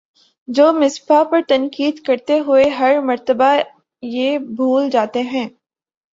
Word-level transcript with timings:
جو 0.47 0.71
مصباح 0.73 1.23
پر 1.23 1.41
تنقید 1.47 2.01
کرتے 2.05 2.39
ہوئے 2.39 2.63
ہر 2.69 2.99
مرتبہ 3.03 3.51
یہ 4.03 4.37
بھول 4.51 4.89
جاتے 4.89 5.21
ہیں 5.27 5.47